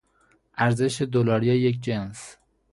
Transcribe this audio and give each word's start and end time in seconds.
ارزش 0.57 1.01
دلاری 1.01 1.45
یک 1.47 1.81
جنس 1.81 2.37